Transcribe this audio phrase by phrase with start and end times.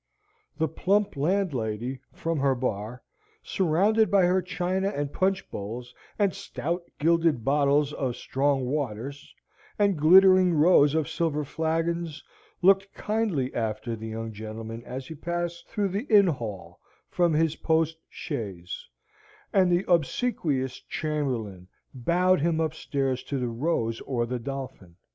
[0.57, 3.03] The plump landlady from her bar,
[3.43, 9.31] surrounded by her china and punch bowls, and stout gilded bottles of strong waters,
[9.77, 12.23] and glittering rows of silver flagons,
[12.63, 17.55] looked kindly after the young gentleman as he passed through the inn hall from his
[17.57, 18.87] post chaise,
[19.53, 24.95] and the obsequious chamberlain bowed him upstairs to the Rose or the Dolphin.